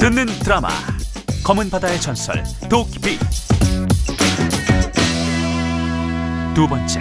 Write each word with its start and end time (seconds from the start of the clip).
듣는 0.00 0.26
드라마 0.40 0.68
검은 1.44 1.70
바다의 1.70 2.00
전설 2.00 2.42
도끼비 2.68 3.18
두 6.54 6.66
번째 6.66 7.00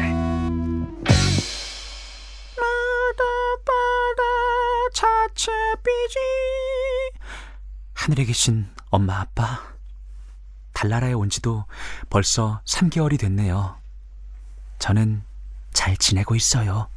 하늘에 7.95 8.25
계신 8.25 8.67
엄마 8.89 9.19
아빠 9.19 9.61
달나라에 10.73 11.13
온 11.13 11.29
지도 11.29 11.65
벌써 12.09 12.61
3개월이 12.65 13.19
됐네요. 13.19 13.79
저는 14.79 15.21
잘 15.73 15.95
지내고 15.97 16.35
있어요. 16.35 16.89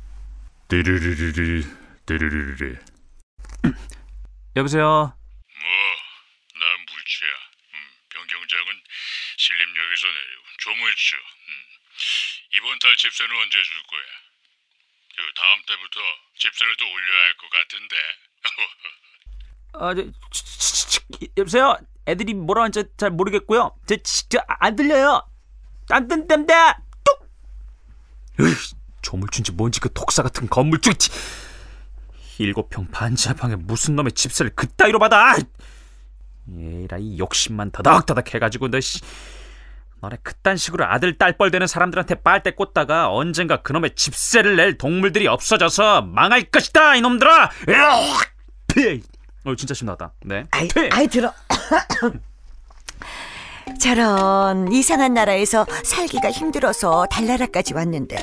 띠르르르르 0.69 1.63
띠르르르르 2.07 2.77
여보세요. 4.57 4.85
뭐난 4.85 5.13
물치야 6.87 7.29
음, 7.75 7.77
변경장은 8.09 8.67
신림역에서 9.37 10.07
음. 11.19 11.53
이번 12.55 12.79
달 12.79 12.97
집세는 12.97 13.31
언제 13.37 13.63
줄 13.63 13.83
거야 13.89 14.03
그 15.15 15.21
다음 15.35 15.63
달부터 15.67 16.01
집세를 16.39 16.77
또 16.77 16.85
올려야 16.87 17.21
할 17.25 17.35
것 17.37 17.51
같은데 17.51 17.97
아, 19.75 19.95
저, 19.95 20.05
치, 20.33 20.45
치, 20.45 21.01
치, 21.19 21.29
여보세요. 21.39 21.77
애들이 22.07 22.35
뭐라 22.35 22.63
하는지 22.65 22.85
잘 22.99 23.11
모르겠고요. 23.11 23.75
저, 23.87 23.97
진짜 24.05 24.45
안 24.47 24.77
들려요. 24.77 25.27
안 25.89 26.09
뜬답니다. 26.09 26.83
뚝. 27.03 27.27
조물춘지 29.01 29.53
뭔지 29.53 29.81
그 29.81 29.91
독사 29.93 30.23
같은 30.23 30.47
건물주. 30.49 30.93
치. 30.95 31.11
일곱 32.39 32.69
평 32.69 32.87
반지하방에 32.91 33.57
무슨 33.57 33.97
놈의 33.97 34.13
집세를 34.13 34.55
그따위로 34.55 34.99
받아? 34.99 35.37
얘라 36.55 36.99
이 36.99 37.19
욕심만 37.19 37.71
더덕더덕 37.71 38.35
해가지고 38.35 38.69
너 38.69 38.79
씨. 38.81 39.01
너네 40.03 40.17
그딴 40.25 40.57
식으로 40.57 40.85
아들 40.85 41.17
딸뻘 41.17 41.53
되는 41.53 41.69
사람들한테 41.69 42.17
빨대 42.17 42.51
꽂다가 42.51 43.13
언젠가 43.13 43.63
그놈의 43.63 43.95
집세를 43.95 44.57
낼 44.57 44.77
동물들이 44.77 45.29
없어져서 45.29 46.03
망할 46.03 46.43
것이다 46.43 46.97
이놈들아! 46.97 47.51
피! 48.67 49.01
어 49.45 49.55
진짜 49.55 49.75
신나다. 49.75 50.13
네. 50.25 50.45
아이, 50.51 50.67
피! 50.67 50.89
아이 50.91 51.07
들어. 51.07 51.33
저런 53.79 54.73
이상한 54.73 55.15
나라에서 55.15 55.67
살기가 55.85 56.33
힘들어서 56.33 57.07
달나라까지 57.07 57.75
왔는데 57.75 58.17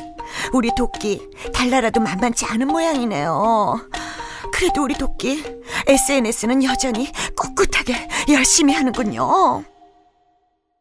우리 0.54 0.70
도끼 0.76 1.30
달나라도 1.54 2.02
만만치 2.02 2.46
않은 2.46 2.68
모양이네요. 2.68 3.88
그래도 4.52 4.84
우리 4.84 4.96
도끼 4.96 5.46
SNS는 5.88 6.66
여전히 6.66 7.10
꿋꿋하게 7.38 8.10
열심히 8.34 8.74
하는군요. 8.74 9.64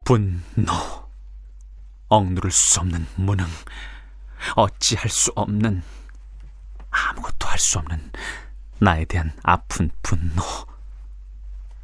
분노. 0.08 0.72
억누를 2.08 2.50
수 2.50 2.80
없는 2.80 3.06
무능. 3.16 3.44
어찌할 4.54 5.10
수 5.10 5.30
없는 5.34 5.82
아무것도 6.90 7.46
할 7.46 7.58
수 7.58 7.78
없는 7.78 8.10
나에 8.78 9.04
대한 9.04 9.34
아픈 9.42 9.90
분노. 10.02 10.42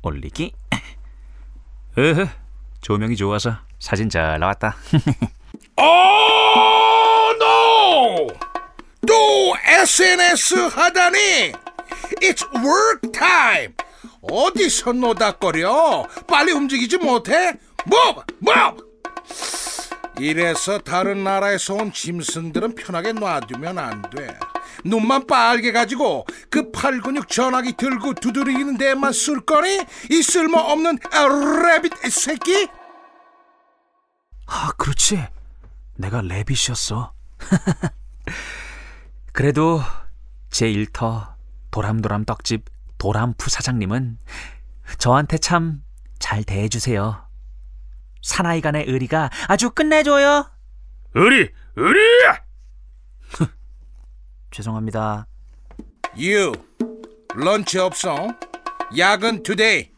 올리기. 0.00 0.54
으흐. 1.98 2.26
조명이 2.80 3.14
좋아서 3.14 3.58
사진 3.78 4.08
잘 4.08 4.38
나왔다. 4.40 4.74
어, 5.76 7.32
노! 7.38 8.28
또 9.06 9.54
SNS 9.66 10.68
하다니! 10.68 11.52
It's 12.22 12.42
work 12.54 13.12
time! 13.12 13.74
어디서 14.22 14.92
노닥거려? 14.92 16.08
빨리 16.26 16.52
움직이지 16.52 16.96
못해? 16.96 17.58
Move! 17.86 18.22
Move! 18.46 18.82
이래서 20.18 20.78
다른 20.78 21.24
나라에서 21.24 21.74
온 21.74 21.92
짐승들은 21.92 22.74
편하게 22.76 23.12
놔두면 23.12 23.78
안 23.78 24.02
돼. 24.10 24.38
눈만 24.84 25.26
빨개 25.26 25.72
가지고 25.72 26.26
그 26.50 26.70
팔근육 26.70 27.28
전화기 27.28 27.76
들고 27.76 28.14
두드리는 28.14 28.76
데만 28.76 29.12
쓸 29.12 29.40
거니? 29.40 29.84
이 30.10 30.22
쓸모없는 30.22 30.98
레빗 31.64 31.92
새끼? 32.10 32.68
아, 34.46 34.72
그렇지. 34.76 35.26
내가 35.96 36.20
레빗이었어. 36.22 37.12
그래도 39.32 39.80
제 40.50 40.70
일터 40.70 41.34
도람도람 41.70 42.24
떡집 42.24 42.64
도람프 42.98 43.50
사장님은 43.50 44.18
저한테 44.98 45.38
참 45.38 45.84
잘 46.24 46.42
대해주세요. 46.42 47.23
사나이 48.24 48.62
간의 48.62 48.86
의리가 48.88 49.28
아주 49.48 49.70
끝내줘요. 49.70 50.50
의리 51.14 51.50
의리 51.76 52.00
죄송합니다. 54.50 55.26
You 56.16 56.52
Lunch 57.34 57.78
없어? 57.78 58.28
야근 58.96 59.42
today 59.42 59.90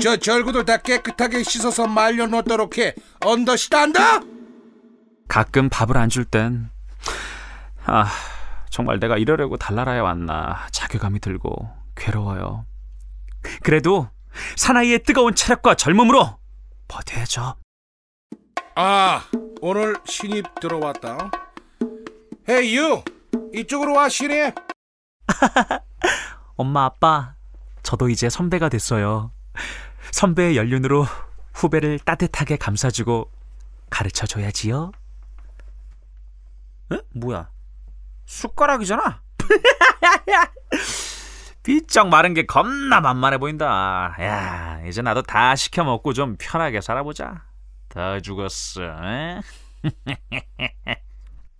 저 0.00 0.16
절구들 0.16 0.64
다 0.64 0.76
깨끗하게 0.76 1.42
씻어서 1.42 1.86
말려놓도록 1.88 2.78
해 2.78 2.94
understand? 3.24 4.20
가끔 5.28 5.68
밥을 5.68 5.96
안 5.96 6.10
줄 6.10 6.24
땐, 6.24 6.70
아, 7.86 8.06
정말 8.70 9.00
내가 9.00 9.16
이러려고 9.16 9.56
달나라에 9.56 9.98
왔나 9.98 10.66
자괴감이 10.70 11.20
들고 11.20 11.70
괴로워요. 11.96 12.66
그래도 13.62 14.08
사나이의 14.56 15.02
뜨거운 15.04 15.34
체력과 15.34 15.74
젊음으로 15.74 16.38
버텨야죠. 16.92 17.56
아 18.74 19.24
오늘 19.62 19.96
신입 20.04 20.44
들어왔다 20.60 21.30
헤이 22.48 22.76
유 22.76 23.02
이쪽으로 23.54 23.94
와 23.94 24.08
신입 24.08 24.54
엄마, 26.56 26.84
아빠, 26.84 27.34
저도 27.82 28.10
이제 28.10 28.28
선배가 28.28 28.68
됐어요. 28.68 29.32
선배의 30.10 30.56
연륜으로 30.56 31.06
후배를 31.54 31.98
따뜻하게 31.98 32.56
감싸주고 32.56 33.30
가르쳐 33.88 34.26
줘야지요. 34.26 34.92
에? 36.92 36.98
뭐야? 37.14 37.50
숟가락이잖아. 38.26 39.22
비쩍 41.62 42.08
마른 42.08 42.34
게 42.34 42.44
겁나 42.44 43.00
만만해 43.00 43.38
보인다. 43.38 44.16
야, 44.20 44.80
이제 44.86 45.02
나도 45.02 45.22
다 45.22 45.54
시켜 45.54 45.84
먹고 45.84 46.12
좀 46.12 46.36
편하게 46.38 46.80
살아보자. 46.80 47.44
다 47.88 48.20
죽었어. 48.20 48.82
에? 48.82 49.40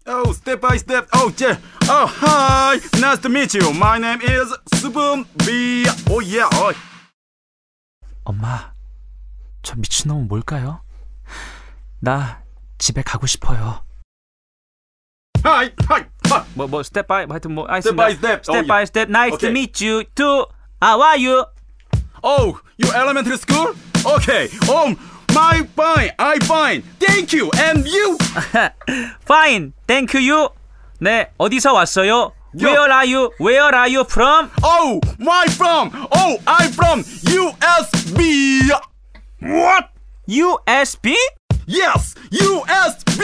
Oh, 0.05 0.31
step 0.33 0.61
by 0.61 0.77
step. 0.77 1.07
Oh, 1.15 1.33
yeah. 1.39 1.61
Oh, 1.89 2.07
hi. 2.07 2.81
Nice 2.99 3.21
to 3.21 3.29
meet 3.29 3.55
you. 3.55 3.73
My 3.73 3.99
name 3.99 4.21
is 4.23 4.53
Spoon 4.75 5.25
B. 5.47 5.87
Oh, 6.11 6.21
yeah. 6.21 6.49
Oh. 6.55 6.75
엄마, 8.25 8.73
저 9.63 9.75
미친놈은 9.77 10.29
뭘까요? 10.29 10.83
나 12.01 12.43
집에 12.79 13.03
가고 13.03 13.27
싶어요. 13.27 13.85
Hi, 15.45 15.73
hi, 15.89 16.05
hi. 16.32 16.44
뭐, 16.56 16.68
뭐, 16.68 16.84
스텝 16.84 17.08
바이, 17.08 17.26
뭐 17.26 17.36
하여튼 17.36 17.54
뭐, 17.54 17.66
Step 17.80 17.96
by 17.96 18.12
step. 18.14 18.42
스텝 18.44 18.56
Oh, 18.56 18.68
바이 18.68 18.82
yeah. 18.82 18.92
스텝, 18.92 19.10
nice 19.10 19.38
to 19.38 19.48
Okay. 19.48 19.52
meet 19.54 19.82
you, 19.82 20.04
too. 20.16 20.46
How 20.82 21.02
are 21.02 21.18
you? 21.18 21.46
Oh, 22.24 22.60
you 22.78 22.92
elementary 22.94 23.38
school? 23.38 23.74
Okay. 24.06 24.50
Oh, 24.68 24.96
my 25.34 25.68
fine. 25.76 26.12
I 26.20 26.40
fine. 26.46 26.84
Thank 27.00 27.34
you. 27.34 27.50
And 27.58 27.86
you? 27.88 28.18
Fine, 29.26 29.74
thank 29.88 30.14
you. 30.14 30.50
네, 31.00 31.30
어디서 31.38 31.74
왔어요? 31.74 32.32
Yo. 32.58 32.70
Where 32.70 32.90
are 32.92 33.06
you? 33.06 33.30
Where 33.40 33.62
are 33.76 33.88
you 33.88 34.04
from? 34.06 34.50
Oh, 34.64 35.00
my 35.20 35.46
from? 35.52 35.92
Oh, 36.12 36.38
I'm 36.48 36.72
from 36.72 37.04
USB. 37.04 38.72
What? 39.42 39.90
USB? 40.28 41.14
Yes, 41.68 42.16
USB. 42.32 43.22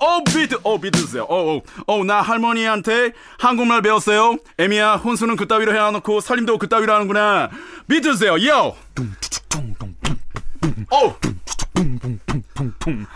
Of 0.00 0.32
Beat. 0.32 0.56
어, 0.62 0.78
비트 0.78 1.06
세요. 1.06 1.24
어, 1.28 1.56
어, 1.56 1.62
어, 1.86 2.04
나 2.04 2.22
할머니한테 2.22 3.12
한국말 3.38 3.82
배웠어요. 3.82 4.36
에미야, 4.58 4.94
혼수는 4.96 5.36
그따위로 5.36 5.74
해놓고 5.74 6.20
살림도 6.20 6.58
그따위로 6.58 6.92
하는구나. 6.92 7.50
비트 7.88 8.16
세요, 8.16 8.34
요. 8.46 8.74
어, 10.90 11.16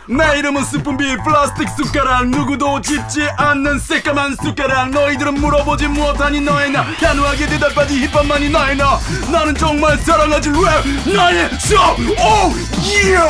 내 0.08 0.38
이름은 0.38 0.64
스푼비. 0.64 1.04
플라스틱 1.24 1.68
숟가락. 1.68 2.28
누구도 2.28 2.80
짚지 2.80 3.22
않는 3.36 3.78
새까만 3.78 4.36
숟가락. 4.36 4.90
너희들은 4.90 5.34
물어보지 5.34 5.88
못하니 5.88 6.40
너의 6.40 6.70
나. 6.70 6.84
단호하게 6.96 7.46
대답하지 7.46 8.06
힙합만이 8.06 8.50
나의 8.50 8.76
나. 8.76 8.98
나는 9.30 9.54
정말 9.54 9.96
사랑하지 9.98 10.50
랩 10.50 11.14
나의 11.14 11.50
소오 11.58 12.52
이야 12.82 13.24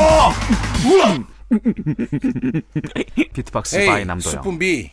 우와 0.87 1.34
비트박스 3.33 3.77
헤이 3.77 3.87
바이 3.87 4.05
남도요. 4.05 4.33
스푼비 4.33 4.91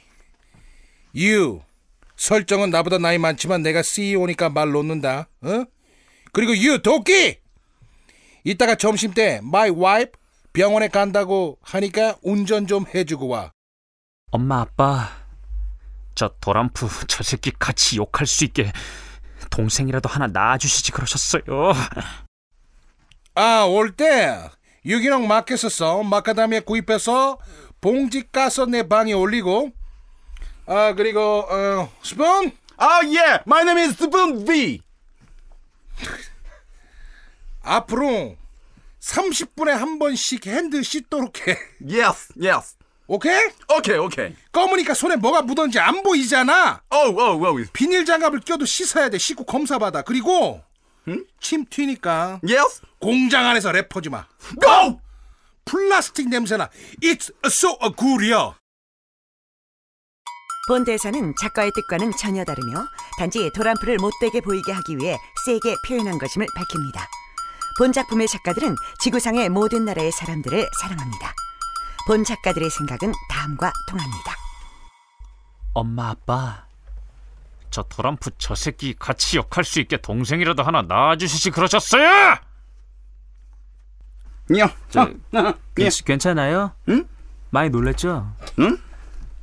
You 1.16 1.62
설정은 2.16 2.70
나보다 2.70 2.98
나이 2.98 3.18
많지만 3.18 3.62
내가 3.64 3.82
CEO니까 3.82 4.50
말 4.50 4.72
놓는다. 4.72 5.28
어? 5.42 5.66
그리고 6.32 6.56
유 6.58 6.82
도끼. 6.82 7.38
이따가 8.44 8.76
점심 8.76 9.14
때 9.14 9.40
my 9.44 9.70
wife 9.70 10.12
병원에 10.54 10.88
간다고 10.88 11.58
하니까 11.62 12.16
운전 12.24 12.68
좀 12.68 12.86
해주고 12.94 13.28
와. 13.28 13.52
엄마 14.32 14.62
아빠 14.62 15.10
저 16.16 16.30
도람프 16.40 16.88
저 17.08 17.24
새끼 17.24 17.52
같이 17.52 17.98
욕할 17.98 18.26
수 18.28 18.44
있게 18.46 18.72
동생이라도 19.50 20.08
하나 20.10 20.28
낳아주시지 20.28 20.92
그러셨어요. 20.92 21.44
아, 23.36 23.64
올 23.66 23.96
때 23.96 24.38
유기농 24.86 25.28
마켓에서 25.28 26.04
마카다미아 26.04 26.62
구입해서 26.62 27.38
봉지 27.80 28.24
까서 28.32 28.66
내 28.66 28.88
방에 28.88 29.14
올리고 29.14 29.72
아, 30.66 30.94
그리고 30.94 31.20
어, 31.50 31.92
스푼 32.04 32.52
아 32.78 33.02
yeah, 33.06 33.42
my 33.46 33.62
name 33.62 33.82
is 33.82 33.94
Spoon 33.94 34.46
B. 34.46 34.82
앞으로 37.62 38.36
30분에 39.00 39.70
한 39.70 40.00
번씩 40.00 40.48
hand 40.48 40.82
씻도록 40.82 41.48
해. 41.48 41.58
Yes, 41.82 42.34
yes. 42.42 42.76
오케이? 43.06 43.50
오케이, 43.78 43.98
오케이. 43.98 44.36
검으니까 44.52 44.94
손에 44.94 45.16
뭐가 45.18 45.42
묻었는지 45.42 45.80
안 45.80 46.02
보이잖아. 46.02 46.82
Oh, 46.90 47.16
oh, 47.20 47.46
oh. 47.46 47.72
비닐 47.74 48.06
장갑을 48.06 48.40
껴도 48.40 48.66
씻어야 48.66 49.10
돼. 49.10 49.18
씻고 49.18 49.44
검사 49.44 49.78
받아. 49.78 50.02
그리고 50.02 50.62
침 51.40 51.66
튀니까 51.66 52.40
Yes. 52.48 52.82
공장 53.00 53.46
안에서 53.48 53.72
래퍼지 53.72 54.10
마. 54.10 54.26
Go. 54.62 55.02
플라스틱 55.66 56.30
냄새나. 56.30 56.70
It's 57.02 57.32
so 57.46 57.78
good이야. 57.98 58.56
본 60.68 60.84
대사는 60.86 61.34
작가의 61.42 61.72
뜻과는 61.76 62.12
전혀 62.18 62.46
다르며 62.46 62.86
단지 63.18 63.50
도란프를 63.54 63.98
못되게 63.98 64.42
보이게 64.42 64.72
하기 64.72 64.98
위해 64.98 65.18
세게 65.46 65.76
표현한 65.88 66.18
것임을 66.20 66.48
밝힙니다. 66.56 67.08
본 67.78 67.92
작품의 67.92 68.28
작가들은 68.28 68.76
지구상의 69.00 69.50
모든 69.50 69.86
나라의 69.86 70.12
사람들을 70.12 70.70
사랑합니다. 70.82 71.34
본 72.08 72.24
작가들의 72.24 72.70
생각은 72.70 73.12
다음과 73.30 73.72
통합니다. 73.90 74.36
엄마 75.74 76.10
아빠 76.10 76.66
저 77.72 77.84
도람프 77.84 78.32
저 78.38 78.54
새끼 78.54 78.94
같이 78.94 79.38
욕할 79.38 79.64
수 79.64 79.80
있게 79.80 79.98
동생이라도 79.98 80.62
하나 80.64 80.82
낳아주시지 80.84 81.52
그러셨어요. 81.52 82.06
야, 84.58 84.76
저. 84.90 85.10
괜, 85.76 85.90
괜찮아요? 86.06 86.74
응? 86.90 87.08
많이 87.50 87.70
놀랬죠? 87.70 88.32
응? 88.60 88.78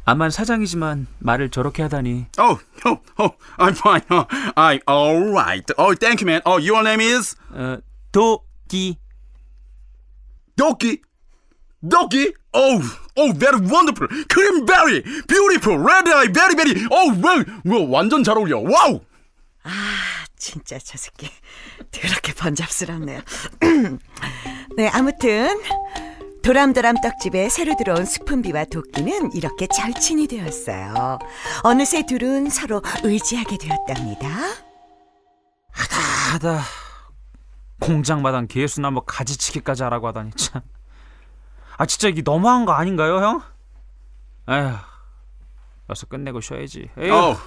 암만 0.05 0.31
사장이지만 0.31 1.07
말을 1.19 1.51
저렇게 1.51 1.83
하다니 1.83 2.27
Oh, 2.39 2.59
oh, 2.87 3.01
oh, 3.19 3.37
I'm 3.59 3.75
fine. 3.77 4.03
Oh, 4.11 4.27
I, 4.57 4.81
all 4.89 5.31
right. 5.33 5.65
Oh, 5.77 5.95
thank 5.95 6.23
you, 6.23 6.27
man. 6.27 6.41
Oh, 6.47 6.59
your 6.59 6.83
name 6.83 7.01
is 7.01 7.37
어, 7.51 7.79
도끼 8.13 8.97
Doki. 10.59 11.01
Doki. 11.83 12.35
Oh, 12.53 12.81
oh, 13.19 13.33
very 13.33 13.61
wonderful. 13.61 14.09
Cranberry, 14.29 15.03
beautiful, 15.27 15.79
red 15.79 16.09
eye, 16.09 16.29
very, 16.33 16.55
very. 16.55 16.87
Oh, 16.91 17.13
well, 17.21 17.45
well, 17.65 17.87
완전 17.89 18.23
잘 18.25 18.37
어울려. 18.39 18.59
Wow. 18.61 19.01
진짜 20.39 20.79
저 20.79 20.97
새끼 20.97 21.29
더럽게 21.91 22.33
번잡스럽네요. 22.35 23.21
네, 24.77 24.89
아무튼 24.89 25.61
도람도람 26.43 26.97
떡집에 27.03 27.49
새로 27.49 27.77
들어온 27.77 28.05
스푼비와 28.05 28.67
도끼는 28.67 29.33
이렇게 29.35 29.67
절친이 29.67 30.29
되었어요. 30.29 31.19
어느새 31.63 32.07
둘은 32.07 32.49
서로 32.49 32.81
의지하게 33.03 33.59
되었답니다. 33.59 34.29
하다 36.33 36.63
공장마당 37.81 38.47
계수나무 38.47 39.03
가지치기까지 39.07 39.83
하라고 39.85 40.09
하다니 40.09 40.31
참. 40.37 40.63
아 41.79 41.87
진짜 41.87 42.09
이게 42.09 42.23
너무한 42.23 42.65
거 42.65 42.73
아닌가요, 42.73 43.19
형? 43.19 43.43
에휴, 44.51 44.75
어서 45.89 46.07
끝내고 46.07 46.41
쉬어야지. 46.41 46.91
에휴. 46.99 47.13
Oh, 47.15 47.39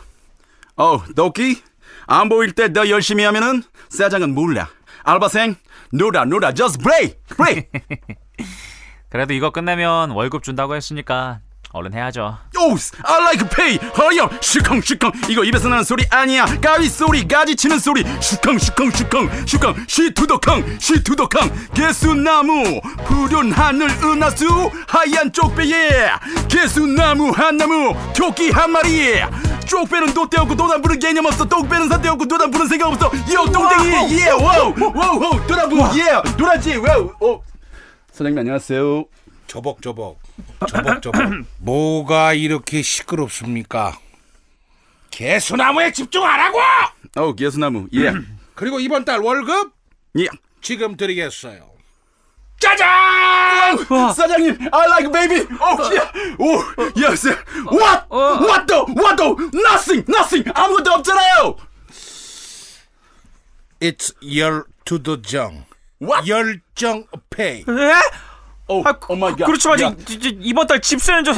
oh, 0.77 1.13
Doki. 1.13 1.61
안 2.07 2.29
보일 2.29 2.53
때 2.53 2.71
더 2.71 2.89
열심히 2.89 3.23
하면은 3.25 3.63
사장은 3.89 4.33
몰라. 4.33 4.69
알바생, 5.03 5.55
놀아, 5.91 6.25
놀아, 6.25 6.53
just 6.53 6.81
play, 6.81 7.15
play. 7.35 7.67
그래도 9.09 9.33
이거 9.33 9.49
끝내면 9.49 10.11
월급 10.11 10.43
준다고 10.43 10.75
했으니까 10.75 11.41
얼른 11.73 11.93
해야죠. 11.93 12.37
Oh, 12.57 12.75
I 13.03 13.21
like 13.21 13.47
pay. 13.49 13.77
Hurry 13.97 14.17
yo, 14.17 14.29
슈컹 14.41 14.81
슈컹. 14.81 15.11
이거 15.29 15.43
입에서 15.43 15.69
나는 15.69 15.83
소리 15.83 16.05
아니야. 16.09 16.45
가위 16.61 16.89
소리, 16.89 17.25
가지 17.27 17.55
치는 17.55 17.79
소리. 17.79 18.03
슈컹 18.19 18.59
슈컹 18.59 18.91
슈컹 18.91 19.29
슈컹. 19.47 19.75
시투더캉, 19.87 20.79
시투더캉. 20.79 21.49
개수나무, 21.73 22.81
푸른 23.05 23.51
하늘 23.51 23.89
은하수, 24.03 24.69
하얀 24.87 25.31
쪽배에 25.31 26.11
개수나무 26.49 27.31
한 27.31 27.55
나무, 27.57 27.95
토끼 28.15 28.49
한 28.51 28.71
마리. 28.71 29.21
쪽배는 29.65 30.13
도 30.13 30.29
떼었고 30.29 30.53
도담부는 30.55 30.99
개념 30.99 31.25
없어. 31.25 31.45
똑배는 31.45 31.87
사 31.87 32.01
떼었고 32.01 32.27
도담부는 32.27 32.67
생각 32.67 32.89
없어. 32.89 33.05
요 33.05 33.45
똥댕이, 33.51 34.19
예, 34.19 34.29
와우, 34.31 34.73
와우, 34.77 35.19
와우, 35.21 35.47
도담부, 35.47 35.77
예, 35.97 36.21
도라지, 36.35 36.75
와우. 36.75 37.13
어. 37.21 37.41
사장님 38.11 38.39
안녕하세요. 38.39 39.05
저벅저벅 39.47 40.20
저벅저벅 40.67 41.21
뭐가 41.59 42.33
이렇게 42.33 42.81
시끄럽습니까? 42.81 43.97
개수나무에 45.09 45.91
집중하라고! 45.91 46.59
어, 47.17 47.33
개수나무, 47.35 47.87
예, 47.93 48.13
그리고 48.55 48.79
이번 48.79 49.03
달 49.05 49.19
월급 49.19 49.73
예. 50.19 50.27
지금 50.61 50.95
드리겠어요. 50.95 51.69
짜잔! 52.59 53.85
사장님, 54.15 54.69
I 54.71 54.87
like 54.87 55.11
baby. 55.11 55.47
Oh 55.59 55.89
yeah. 55.91 56.11
Oh 56.39 56.91
yes. 56.95 57.25
What? 57.65 58.05
What 58.09 58.67
the? 58.67 58.85
What 58.93 59.15
the? 59.17 59.49
Nothing. 59.51 60.05
Nothing. 60.07 60.51
아무것도 60.53 60.91
없잖아요. 60.91 61.57
It's 63.79 64.13
열 64.21 64.65
to 64.85 64.99
the 65.01 65.19
정. 65.23 65.65
What? 65.99 66.27
열정 66.29 67.05
페이. 67.31 67.61
에? 67.61 67.93
Oh, 68.67 68.87
아, 68.87 68.97
oh 69.09 69.17
my 69.17 69.31
god. 69.35 69.45
그렇지만 69.45 69.79
야, 69.81 69.93
이, 70.09 70.13
이, 70.13 70.37
이번 70.41 70.67
달 70.67 70.79
집세는 70.81 71.23
저 71.23 71.33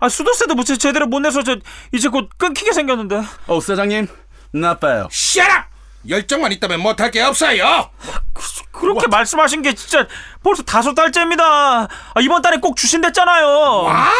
아, 0.00 0.08
수도세도 0.08 0.54
뭐 0.54 0.64
제- 0.64 0.76
제대로 0.76 1.06
못 1.06 1.20
내서 1.20 1.42
저 1.42 1.56
이제 1.92 2.08
곧 2.08 2.28
끊기게 2.36 2.72
생겼는데. 2.72 3.22
어 3.46 3.60
사장님, 3.60 4.08
나빠요. 4.52 5.08
Shut 5.12 5.48
up! 5.48 5.66
열정만 6.08 6.50
있다면 6.52 6.80
못할 6.80 7.12
게 7.12 7.20
없어요. 7.22 7.90
그 8.72 8.86
렇게 8.86 9.06
말씀하신 9.06 9.62
게 9.62 9.72
진짜 9.74 10.08
벌써 10.42 10.64
다섯 10.64 10.94
달째입니다. 10.94 11.44
아, 11.84 12.20
이번 12.20 12.42
달에 12.42 12.56
꼭 12.56 12.76
주신댔잖아요. 12.76 13.86
아? 13.88 14.10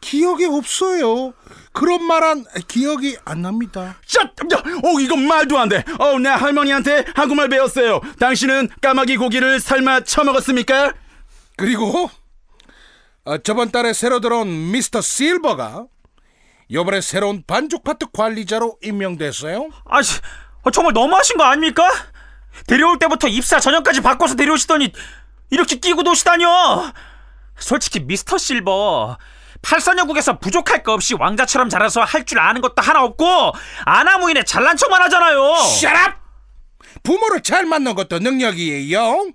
기억이 0.00 0.44
없어요. 0.46 1.32
그런 1.72 2.04
말한 2.04 2.44
기억이 2.68 3.16
안 3.24 3.42
납니다. 3.42 3.96
Shut. 4.08 4.30
어 4.84 5.00
이거 5.00 5.16
말도 5.16 5.58
안 5.58 5.68
돼. 5.68 5.84
어 5.98 6.18
나 6.18 6.36
할머니한테 6.36 7.06
한국말 7.16 7.48
배웠어요. 7.48 8.00
당신은 8.20 8.68
까마귀 8.80 9.16
고기를 9.16 9.58
삶아 9.58 10.00
처먹었습니까? 10.00 10.92
그리고 11.56 12.10
어, 13.24 13.38
저번 13.38 13.70
달에 13.70 13.92
새로 13.92 14.20
들어온 14.20 14.70
미스터 14.72 15.00
실버가 15.00 15.86
이번에 16.68 17.00
새로운 17.00 17.44
반죽 17.46 17.84
파트 17.84 18.06
관리자로 18.12 18.78
임명됐어요. 18.82 19.68
아, 19.84 20.02
씨, 20.02 20.20
아, 20.64 20.70
정말 20.70 20.92
너무하신 20.94 21.36
거 21.36 21.44
아닙니까? 21.44 21.88
데려올 22.66 22.98
때부터 22.98 23.28
입사 23.28 23.60
전형까지 23.60 24.00
바꿔서 24.00 24.34
데려오시더니 24.36 24.92
이렇게 25.50 25.76
끼고 25.76 26.02
노시다뇨. 26.02 26.92
솔직히 27.58 28.00
미스터 28.00 28.38
실버 28.38 29.18
8사년국에서 29.60 30.40
부족할 30.40 30.82
거 30.82 30.92
없이 30.94 31.14
왕자처럼 31.14 31.68
자라서 31.68 32.02
할 32.02 32.24
줄 32.24 32.40
아는 32.40 32.60
것도 32.62 32.74
하나 32.82 33.04
없고 33.04 33.52
아나무인에 33.84 34.42
잘난 34.44 34.76
척만 34.76 35.00
하잖아요. 35.02 35.54
Shut 35.76 35.94
up! 35.94 36.14
부모를 37.02 37.42
잘 37.42 37.66
만난 37.66 37.94
것도 37.94 38.18
능력이에요. 38.18 39.26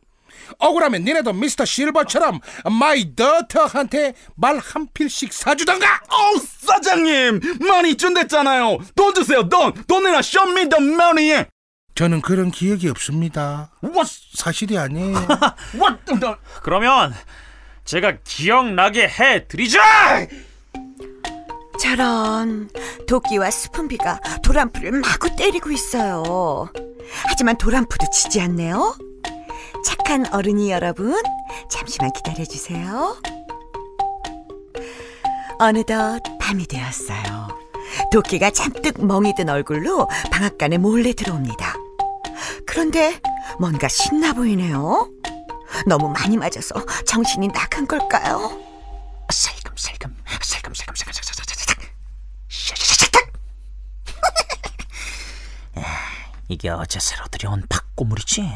억울하면 0.60 1.04
니네도 1.04 1.34
미스터 1.34 1.66
실버처럼 1.66 2.39
마이 2.80 3.16
더터한테 3.16 4.13
말 4.36 4.58
한 4.58 4.88
필씩 4.94 5.32
사주던가. 5.34 5.86
어 6.10 6.39
사장님 6.66 7.39
많이 7.68 7.96
준댔잖아요. 7.96 8.77
돈 8.96 9.13
주세요. 9.13 9.48
돈. 9.48 9.74
돈 9.88 10.04
내놔. 10.04 10.20
Show 10.20 10.51
me 10.51 10.68
the 10.70 10.84
money. 10.84 11.46
저는 11.96 12.22
그런 12.22 12.51
기억이 12.51 12.89
없습니다. 12.89 13.72
What? 13.84 14.12
사실이 14.36 14.77
아니에요. 14.77 15.16
What? 15.75 16.00
그러면 16.63 17.13
제가 17.86 18.18
기억나게 18.24 19.08
해드리죠. 19.08 19.80
저런 21.80 22.70
도끼와 23.08 23.51
스푼비가 23.51 24.20
도람프를 24.44 24.92
마구 25.01 25.36
때리고 25.36 25.72
있어요. 25.72 26.70
하지만 27.27 27.58
도람프도 27.58 28.08
지지 28.12 28.42
않네요. 28.42 28.96
착한 30.08 30.26
어른이 30.34 30.72
여러분, 30.72 31.22
잠시만 31.70 32.14
기다려주세요. 32.14 33.22
어느덧 35.60 36.22
밤이 36.40 36.66
되었어요. 36.66 37.50
도끼가 38.14 38.52
잔뜩 38.52 39.06
멍이 39.06 39.36
든 39.36 39.50
얼굴로 39.50 40.08
방앗간에 40.32 40.78
몰래 40.78 41.12
들어옵니다. 41.12 41.74
그런데 42.66 43.20
뭔가 43.60 43.90
신나 43.90 44.32
보이네요. 44.32 45.12
너무 45.86 46.08
많이 46.08 46.38
맞아서 46.38 46.86
정신이 47.06 47.50
나간 47.50 47.86
걸까요? 47.86 48.58
살금살금 49.30 50.16
살금살금 50.26 50.74
살금살금 50.74 51.12
샤샤샤샥 51.12 51.82
이게 56.48 56.70
어제 56.70 56.98
새로 57.02 57.26
들여온 57.28 57.66
박고물이지 57.68 58.50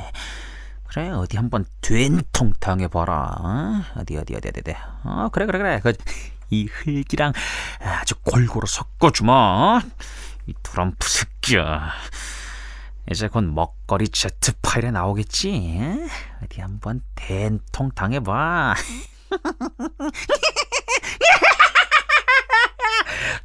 그래 0.93 1.09
어디 1.09 1.37
한번 1.37 1.65
된통 1.79 2.51
당해봐라. 2.59 3.35
어? 3.39 3.81
어디 3.99 4.17
어디 4.17 4.35
어디 4.35 4.49
어디 4.49 4.59
어디. 4.59 4.73
어 5.03 5.29
그래 5.31 5.45
그래 5.45 5.57
그래. 5.59 5.79
그, 5.81 5.93
이 6.49 6.65
흙이랑 6.65 7.31
아주 7.79 8.15
골고루 8.23 8.67
섞어주마. 8.67 9.81
이 10.47 10.53
트럼프 10.61 11.07
새끼야. 11.07 11.91
이제 13.09 13.27
곧 13.29 13.43
먹거리 13.45 14.09
제트 14.09 14.51
파일에 14.61 14.91
나오겠지? 14.91 15.77
어? 15.79 16.43
어디 16.43 16.59
한번 16.59 17.01
된통 17.15 17.91
당해봐. 17.91 18.75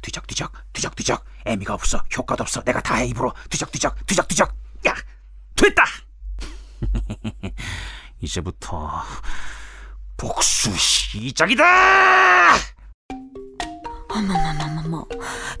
뒤적 0.01 0.27
뒤적 0.27 0.51
뒤적 0.73 0.95
뒤적. 0.97 1.23
애미가 1.45 1.73
없어. 1.73 2.03
효과도 2.17 2.43
없어. 2.43 2.61
내가 2.63 2.81
다 2.81 2.95
해 2.95 3.05
입으로. 3.07 3.33
뒤적 3.49 3.71
뒤적 3.71 4.05
뒤적 4.05 4.27
뒤적. 4.27 4.53
야 4.85 4.93
됐다 5.55 5.85
이제부터 8.27 8.91
복수 10.17 10.69
시작이다 10.77 12.55
어머머머머머, 14.09 15.05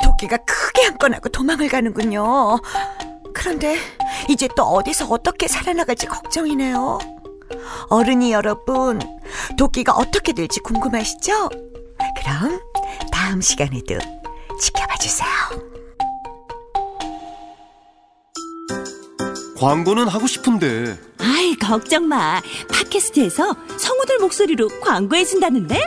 도끼가 0.03 0.37
크게 0.37 0.81
한 0.83 0.97
건 0.97 1.13
하고 1.13 1.29
도망을 1.29 1.69
가는군요. 1.69 2.57
그런데 3.33 3.77
이제 4.29 4.47
또 4.55 4.63
어디서 4.63 5.05
어떻게 5.09 5.47
살아나갈지 5.47 6.07
걱정이네요. 6.07 6.97
어른이 7.89 8.31
여러분, 8.33 8.99
도끼가 9.57 9.93
어떻게 9.93 10.33
될지 10.33 10.59
궁금하시죠? 10.61 11.49
그럼 11.49 12.59
다음 13.11 13.41
시간에도 13.41 13.99
지켜봐 14.59 14.97
주세요. 14.97 15.29
광고는 19.57 20.07
하고 20.07 20.27
싶은데. 20.27 20.97
아이 21.19 21.55
걱정 21.55 22.07
마. 22.07 22.39
팟캐스트에서 22.71 23.55
성우들 23.77 24.19
목소리로 24.19 24.67
광고해준다는데? 24.81 25.83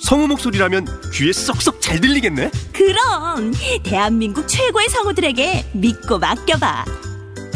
성우 0.00 0.26
목소리라면 0.26 0.88
귀에 1.12 1.32
쏙쏙 1.32 1.80
잘 1.80 2.00
들리겠네? 2.00 2.50
그럼 2.72 3.52
대한민국 3.84 4.48
최고의 4.48 4.88
성우들에게 4.88 5.66
믿고 5.74 6.18
맡겨봐. 6.18 6.84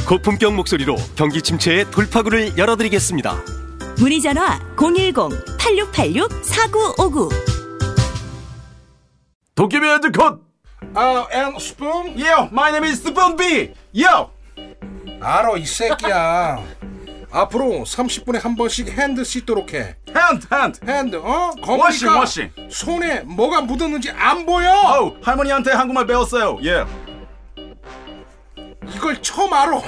고품격 0.06 0.54
목소리로 0.54 0.94
경기 1.16 1.42
침체의 1.42 1.90
돌파구를 1.90 2.56
열어드리겠습니다. 2.56 3.42
문의 3.98 4.20
전화 4.20 4.60
010-8686-4959 4.76 7.30
도깨비 9.56 9.84
head 9.84 10.12
cut 10.12 10.38
아, 10.94 11.26
And 11.32 11.58
스푼? 11.58 11.88
Yo, 12.16 12.48
my 12.52 12.68
name 12.70 12.88
is 12.88 13.00
Spoon 13.00 13.34
B. 13.36 13.70
Yo 14.00 14.30
알아, 15.20 15.56
이 15.56 15.64
새끼야. 15.66 16.62
앞으로 17.30 17.84
30분에 17.84 18.40
한 18.40 18.54
번씩 18.56 18.88
hand 18.88 19.24
씻도록 19.24 19.74
해. 19.74 19.96
hand 20.16 20.46
hand 20.52 20.80
hand, 20.86 21.16
어? 21.16 21.52
Washing, 21.66 22.08
검으니까 22.08 22.18
washing. 22.18 22.50
손에 22.70 23.20
뭐가 23.20 23.60
묻었는지 23.62 24.10
안 24.10 24.46
보여. 24.46 24.70
어우 24.72 25.16
할머니한테 25.22 25.72
한국말 25.72 26.06
배웠어요 26.06 26.58
예 26.64 26.84
이걸 28.94 29.20
처음 29.20 29.52
알아. 29.52 29.82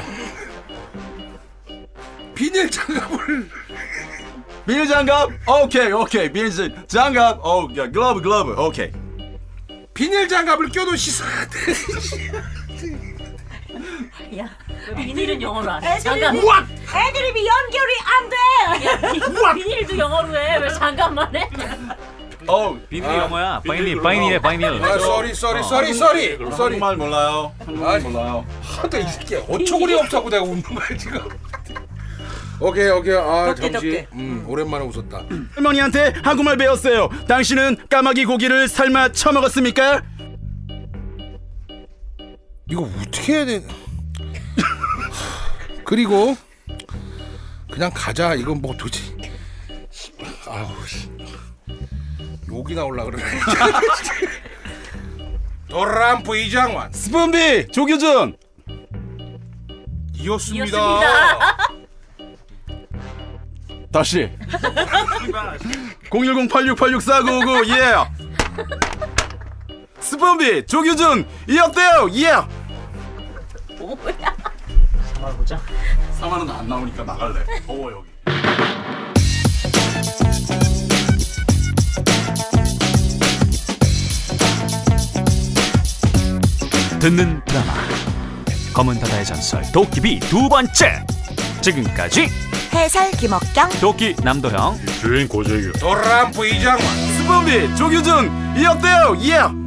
비닐 2.35 2.71
장갑을 2.71 3.49
비닐 4.67 4.87
장갑 4.87 5.31
오케이 5.65 5.91
오케이 5.93 6.31
비닐 6.31 6.51
장갑 6.87 7.45
oh 7.45 7.67
glove 7.69 8.21
glove 8.21 8.53
오케이 8.63 8.93
비닐 9.95 10.29
장갑을 10.29 10.69
껴도 10.69 10.95
씻어야 10.95 11.49
돼. 11.49 11.59
비닐은 14.97 15.41
영어로 15.43 15.71
안 15.71 15.85
해. 15.85 15.99
장갑. 16.01 16.35
애드립이 16.35 17.47
연결이 17.47 17.93
안 18.05 18.29
돼! 18.31 19.55
비닐도 19.55 19.99
영어로 19.99 20.37
해. 20.37 20.59
왜 20.59 20.69
장갑만 20.71 21.37
해? 21.37 21.49
오 22.51 22.79
비닐 22.89 23.11
영어야 23.11 23.61
vinyl 23.67 24.01
vinyl해 24.01 24.41
vinyl 24.41 24.83
아, 24.83 24.99
sorry, 24.99 25.35
sorry, 25.35 25.63
sorry, 25.63 25.93
sorry, 25.93 26.37
sorry. 26.51 26.79
한국말 26.79 26.97
몰라요 26.97 27.53
한국말 27.59 27.97
아이. 27.97 28.01
몰라요 28.03 28.47
하도 28.63 28.97
이 28.99 29.03
새끼 29.07 29.35
어처구니 29.37 29.93
없다고 29.95 30.31
내가 30.31 30.45
웃는 30.45 30.63
거야 30.63 30.97
지금. 30.97 31.29
오케이, 32.61 32.89
오케이. 32.89 33.15
아, 33.17 33.55
잠시. 33.55 33.71
덕게. 33.73 34.07
음, 34.15 34.45
오랜만에 34.49 34.85
웃었다. 34.87 35.23
할머니한테 35.57 36.15
한국말 36.25 36.57
배웠어요 36.57 37.11
당신은 37.29 37.77
까마귀 37.91 38.25
고기를 38.25 38.67
삶아 38.67 39.11
처먹었습니까? 39.13 40.01
이거 42.71 42.89
어떻게 43.01 43.35
해야 43.35 43.45
돼? 43.45 43.63
그리고 45.89 46.37
그냥 47.73 47.91
가자. 47.95 48.35
이건 48.35 48.61
뭐 48.61 48.77
도대체 48.77 49.03
아우 50.47 50.69
씨. 50.87 51.11
욕이 52.47 52.75
나올라 52.75 53.05
그러네. 53.05 53.25
도람프 55.71 56.37
이장관 56.37 56.93
스푼비 56.93 57.69
조규준 57.69 58.37
이었습니다. 60.13 61.01
다시 63.91 64.31
010-8686-4959 66.11 67.69
예 67.71 67.95
스푼비 70.01 70.67
조규준 70.67 71.27
이었대요 71.49 72.09
예 72.17 72.33
뭐야? 73.79 74.48
보자. 75.37 75.61
4만원 76.21 76.51
안 76.51 76.69
나오니까 76.69 77.05
나갈래. 77.05 77.45
더워 77.67 77.93
여기. 77.93 78.09
듣는 86.99 87.41
드라마 87.45 87.73
검은 88.75 88.99
바다의 89.01 89.25
전설 89.25 89.63
도끼비 89.73 90.21
두 90.21 90.49
번째. 90.49 91.05
지금까지 91.61 92.29
해설 92.73 93.11
김옥경, 93.13 93.71
도끼 93.81 94.15
남도형 94.23 94.79
주인 95.01 95.27
고재규. 95.27 95.73
도람프 95.79 96.47
이장관 96.47 96.81
스푼비 97.19 97.77
조규준 97.77 98.57
이었대요 98.59 99.17
예 99.23 99.58